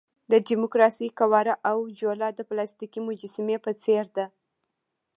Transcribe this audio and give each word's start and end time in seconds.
د 0.31 0.33
ډیموکراسۍ 0.47 1.07
قواره 1.19 1.53
او 1.69 1.77
جوله 1.99 2.27
د 2.33 2.39
پلاستیکي 2.49 2.99
مجسمې 3.07 3.57
په 3.65 3.71
څېر 3.83 4.05
ده. 4.17 4.25